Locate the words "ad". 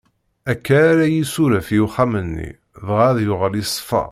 3.09-3.19